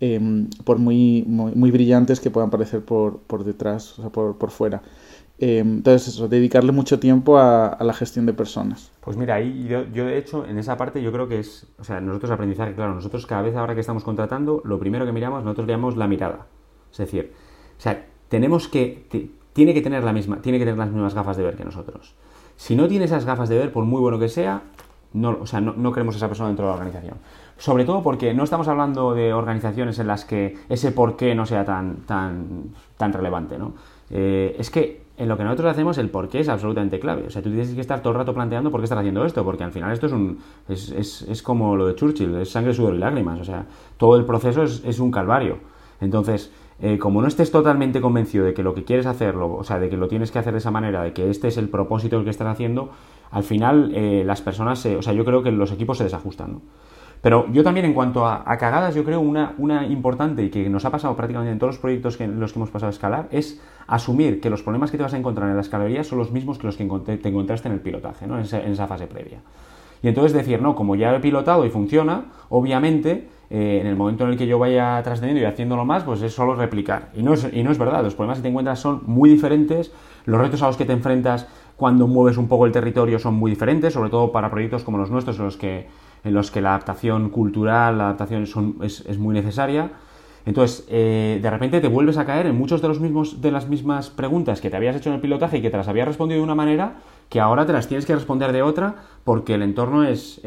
[0.00, 4.50] em, por muy, muy, brillantes que puedan parecer por, por detrás, o sea, por, por
[4.50, 4.82] fuera.
[5.38, 8.90] Em, entonces, eso, dedicarle mucho tiempo a, la gestión de personas.
[9.02, 11.84] Pues mira, ahí yo, yo, de hecho en esa parte yo creo que es, o
[11.84, 15.44] sea, nosotros aprendizaje, claro, nosotros cada vez ahora que estamos contratando, lo primero que miramos,
[15.44, 16.46] nosotros veamos la mirada.
[16.90, 17.32] Es decir,
[17.78, 19.06] o sea, tenemos que,
[19.52, 22.14] tiene que tener la misma, tiene que tener las mismas gafas de ver que nosotros.
[22.56, 24.62] Si no tiene esas gafas de ver, por muy bueno que sea,
[25.12, 27.16] no, o sea, no, queremos a esa persona dentro de la organización.
[27.56, 31.46] Sobre todo porque no estamos hablando de organizaciones en las que ese por qué no
[31.46, 33.72] sea tan, tan, tan relevante, ¿no?
[34.10, 37.26] Eh, es que en lo que nosotros hacemos el por qué es absolutamente clave.
[37.26, 39.42] O sea, tú tienes que estar todo el rato planteando por qué estás haciendo esto,
[39.42, 42.74] porque al final esto es un es, es, es como lo de Churchill, es sangre,
[42.74, 43.40] sudor y lágrimas.
[43.40, 43.64] O sea,
[43.96, 45.58] todo el proceso es, es un calvario.
[46.00, 49.78] Entonces, eh, como no estés totalmente convencido de que lo que quieres hacerlo, o sea,
[49.78, 52.22] de que lo tienes que hacer de esa manera, de que este es el propósito
[52.22, 52.90] que estás haciendo,
[53.30, 56.60] al final eh, las personas, o sea, yo creo que los equipos se desajustan, ¿no?
[57.22, 60.84] Pero yo también en cuanto a, cagadas, yo creo una, una, importante y que nos
[60.84, 63.28] ha pasado prácticamente en todos los proyectos que, en los que hemos pasado a escalar
[63.30, 66.30] es asumir que los problemas que te vas a encontrar en la escalería son los
[66.30, 68.38] mismos que los que te encontraste en el pilotaje, ¿no?
[68.38, 69.40] en esa fase previa.
[70.02, 74.24] Y entonces decir, no, como ya he pilotado y funciona, obviamente eh, en el momento
[74.24, 77.10] en el que yo vaya trascendiendo y haciéndolo más, pues es solo replicar.
[77.14, 79.92] Y no es, y no es verdad, los problemas que te encuentras son muy diferentes,
[80.24, 83.50] los retos a los que te enfrentas cuando mueves un poco el territorio son muy
[83.50, 85.86] diferentes, sobre todo para proyectos como los nuestros, en los que,
[86.24, 88.44] en los que la adaptación cultural, la adaptación
[88.82, 89.90] es, es, muy necesaria.
[90.46, 93.68] Entonces, eh, de repente te vuelves a caer en muchos de, los mismos, de las
[93.68, 96.38] mismas preguntas que te habías hecho en el pilotaje y que te las habías respondido
[96.38, 96.94] de una manera
[97.28, 100.40] que ahora te las tienes que responder de otra porque el entorno es,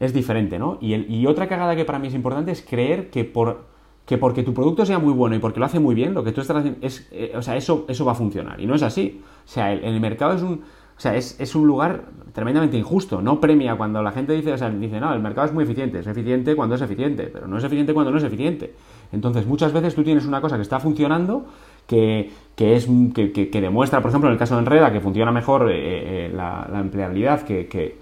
[0.00, 0.78] es diferente, ¿no?
[0.80, 3.64] Y, el, y, otra cagada que para mí es importante es creer que, por,
[4.04, 6.32] que porque tu producto sea muy bueno y porque lo hace muy bien, lo que
[6.32, 8.60] tú estás haciendo es, eh, o sea, eso, eso va a funcionar.
[8.60, 9.22] Y no es así.
[9.44, 10.62] O sea, el, mercado es un,
[10.96, 13.22] o sea, es, es, un lugar tremendamente injusto.
[13.22, 16.00] No premia cuando la gente dice, o sea, dice, no, el mercado es muy eficiente.
[16.00, 18.74] Es eficiente cuando es eficiente, pero no es eficiente cuando no es eficiente.
[19.12, 21.46] Entonces, muchas veces tú tienes una cosa que está funcionando,
[21.86, 25.30] que, que es, que, que, demuestra, por ejemplo, en el caso de Enreda, que funciona
[25.32, 27.98] mejor eh, eh, la, la, empleabilidad que,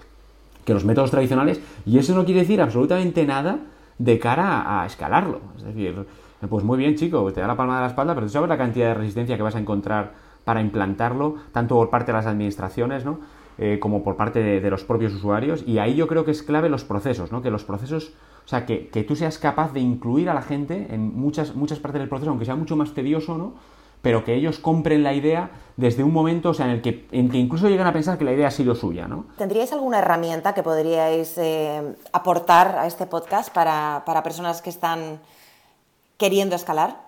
[0.65, 3.59] que los métodos tradicionales, y eso no quiere decir absolutamente nada
[3.97, 5.39] de cara a, escalarlo.
[5.57, 6.05] Es decir,
[6.49, 8.57] pues muy bien, chico, te da la palma de la espalda, pero tú sabes la
[8.57, 13.05] cantidad de resistencia que vas a encontrar para implantarlo, tanto por parte de las administraciones,
[13.05, 13.19] ¿no?
[13.57, 15.63] Eh, como por parte de, los propios usuarios.
[15.65, 17.41] Y ahí yo creo que es clave los procesos, ¿no?
[17.41, 18.13] Que los procesos,
[18.43, 21.79] o sea, que, que tú seas capaz de incluir a la gente en muchas, muchas
[21.79, 23.53] partes del proceso, aunque sea mucho más tedioso, ¿no?
[24.05, 27.27] Pero que ellos compren la idea desde un momento, o sea, en el que, en
[27.27, 29.25] que incluso llegan a pensar que la idea ha sido suya, ¿no?
[29.35, 31.81] ¿Tendríais alguna herramienta que podríais eh,
[32.13, 35.19] aportar a este podcast para, para, personas que están
[36.17, 37.01] queriendo escalar?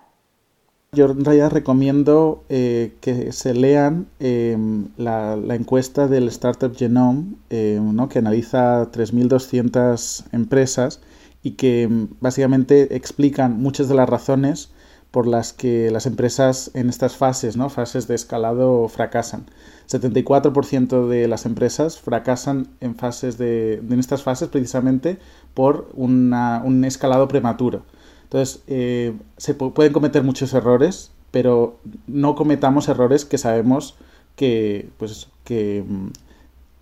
[0.90, 7.36] Yo en realidad recomiendo eh, que se lean em, la, la, encuesta del Startup Genome,
[7.48, 8.08] ¿no?
[8.08, 11.00] que analiza 3.200 empresas
[11.44, 14.72] y que em, básicamente explican muchas de las razones
[15.18, 17.70] por las que las empresas en estas fases, ¿no?
[17.70, 19.46] fases de escalado, fracasan.
[19.88, 25.18] 74% de las empresas fracasan en, fases de, en estas fases precisamente
[25.54, 27.82] por un escalado prematuro.
[28.22, 33.96] Entonces, eh, se pueden cometer muchos errores, pero no cometamos errores que sabemos
[34.36, 35.82] que, pues, que,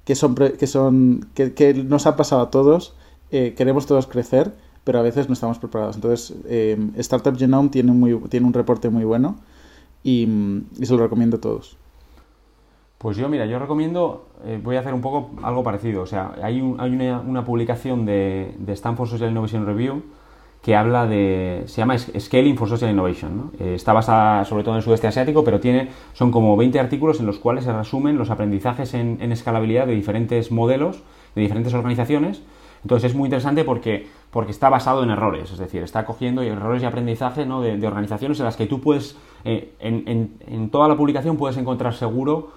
[0.04, 2.92] que son, que, son que, nos ha pasado a todos.
[3.30, 4.52] Eh, queremos todos crecer,
[4.86, 5.96] pero a veces no estamos preparados.
[5.96, 9.36] Entonces, eh, Startup Genome tiene, muy, tiene un reporte muy bueno
[10.04, 10.28] y,
[10.80, 11.76] se lo recomiendo a todos.
[12.98, 16.02] Pues yo, mira, yo recomiendo, eh, voy a hacer un poco algo parecido.
[16.02, 20.02] O sea, hay, hay una, publicación de, de Stanford Social Innovation Review
[20.66, 23.52] que habla de, se llama Scaling for Social Innovation.
[23.60, 27.20] Eh, está basada sobre todo en el sudeste asiático, pero tiene, son como 20 artículos
[27.20, 31.04] en los cuales se resumen los aprendizajes en, escalabilidad de diferentes modelos,
[31.36, 32.42] de diferentes organizaciones.
[32.82, 36.82] Entonces es muy interesante porque, porque está basado en errores, es decir, está cogiendo errores
[36.82, 39.16] y aprendizaje de, organizaciones en las que tú puedes,
[39.46, 42.50] eh, en, toda la publicación puedes encontrar seguro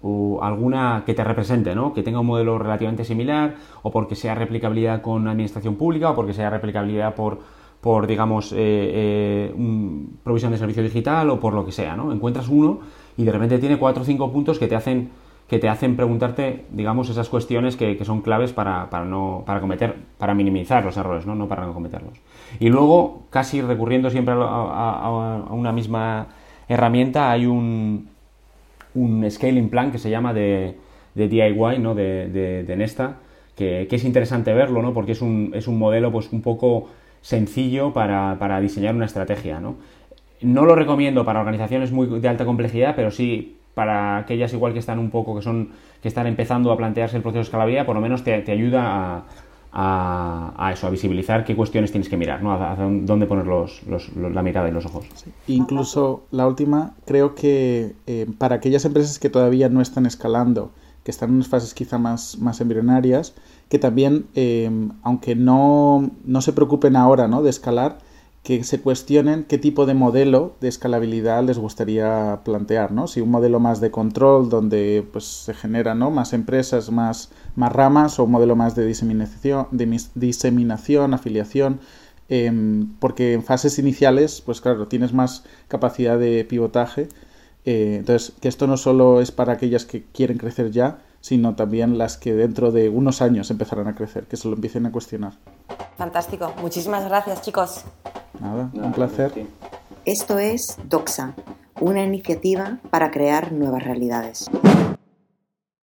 [0.00, 1.92] o alguna que te represente, ¿no?
[1.92, 6.34] que tenga un modelo relativamente similar, o porque sea replicabilidad con administración pública, o porque
[6.34, 7.40] sea replicabilidad por,
[7.80, 9.54] por digamos, eh, eh,
[10.22, 11.96] provisión de servicio digital, o por lo que sea.
[11.96, 12.12] ¿no?
[12.12, 12.78] Encuentras uno
[13.16, 15.10] y de repente tiene cuatro o cinco puntos que te hacen
[15.48, 20.34] que te hacen preguntarte, digamos, esas cuestiones que, son claves para, no, para cometer, para
[20.34, 21.34] minimizar los errores, ¿no?
[21.34, 22.14] no para no cometerlos.
[22.60, 26.28] Y luego, casi recurriendo siempre a una misma
[26.68, 28.08] herramienta, hay un,
[28.94, 30.76] un scaling plan que se llama de,
[31.14, 31.94] DIY, ¿no?
[31.94, 33.16] de, Nesta,
[33.56, 34.94] que, es interesante verlo, ¿no?
[34.94, 36.88] porque es un, es un modelo pues, un poco
[37.20, 39.60] sencillo para, diseñar una estrategia.
[39.60, 39.76] ¿no?
[40.42, 44.78] no lo recomiendo para organizaciones muy de alta complejidad, pero sí para aquellas igual que
[44.78, 45.70] están un poco, que son,
[46.00, 48.82] que están empezando a plantearse el proceso de escalabilidad, por lo menos te, te ayuda
[48.84, 49.24] a,
[49.76, 52.56] a, eso, a visibilizar qué cuestiones tienes que mirar, ¿no?
[53.02, 53.82] Dónde poner los,
[54.16, 55.06] la mirada y los ojos.
[55.48, 60.70] Incluso la última, creo que eh, para aquellas empresas que todavía no están escalando,
[61.02, 63.34] que están en unas fases quizá más, más embrionarias,
[63.68, 64.70] que también, eh,
[65.02, 67.42] aunque no, no, se preocupen ahora ¿no?
[67.42, 67.98] de escalar,
[68.44, 73.08] que se cuestionen qué tipo de modelo de escalabilidad les gustaría plantear, ¿no?
[73.08, 76.10] Si un modelo más de control, donde pues, se generan ¿no?
[76.10, 81.80] más empresas, más, más ramas, o un modelo más de diseminación, de diseminación afiliación,
[82.28, 87.08] em, porque en fases iniciales, pues claro, tienes más capacidad de pivotaje.
[87.64, 91.96] Eh, entonces, que esto no solo es para aquellas que quieren crecer ya, sino también
[91.96, 95.32] las que dentro de unos años empezarán a crecer, que se lo empiecen a cuestionar.
[95.96, 96.52] Fantástico.
[96.60, 97.86] Muchísimas gracias, chicos.
[98.40, 99.46] Nada, un placer.
[100.04, 101.34] Esto es Doxa,
[101.80, 104.50] una iniciativa para crear nuevas realidades.